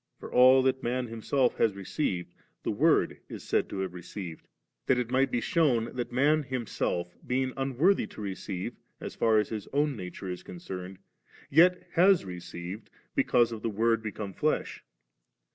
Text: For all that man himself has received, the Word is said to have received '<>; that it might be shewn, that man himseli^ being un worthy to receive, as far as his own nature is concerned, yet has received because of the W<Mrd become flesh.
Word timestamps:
For 0.19 0.33
all 0.33 0.63
that 0.63 0.81
man 0.81 1.05
himself 1.05 1.57
has 1.57 1.75
received, 1.75 2.33
the 2.63 2.71
Word 2.71 3.19
is 3.29 3.43
said 3.43 3.69
to 3.69 3.81
have 3.81 3.93
received 3.93 4.47
'<>; 4.65 4.85
that 4.87 4.97
it 4.97 5.11
might 5.11 5.29
be 5.29 5.39
shewn, 5.41 5.95
that 5.95 6.11
man 6.11 6.43
himseli^ 6.45 7.07
being 7.27 7.53
un 7.55 7.77
worthy 7.77 8.07
to 8.07 8.19
receive, 8.21 8.73
as 8.99 9.13
far 9.13 9.37
as 9.37 9.49
his 9.49 9.67
own 9.73 9.95
nature 9.95 10.31
is 10.31 10.41
concerned, 10.41 10.97
yet 11.51 11.87
has 11.91 12.25
received 12.25 12.89
because 13.13 13.51
of 13.51 13.61
the 13.61 13.69
W<Mrd 13.69 14.01
become 14.01 14.33
flesh. 14.33 14.83